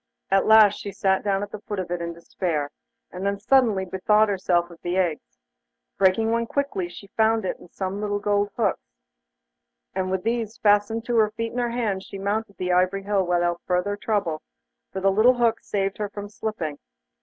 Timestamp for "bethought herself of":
3.85-4.81